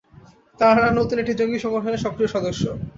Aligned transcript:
তাঁরা 0.59 0.85
নতুন 0.91 1.17
একটি 1.19 1.33
জঙ্গি 1.39 1.59
সংগঠনের 1.61 2.03
সক্রিয় 2.05 2.29
সদস্য। 2.31 2.63